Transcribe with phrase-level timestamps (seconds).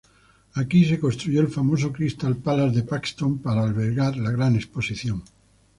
[0.61, 5.21] Aquí se construyó el famoso Cristal Palace de Paxton para albergar la gran exposición.